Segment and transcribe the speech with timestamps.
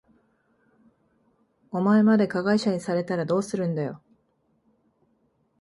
[1.69, 4.01] お前まで加害者にされたらどうするんだよ。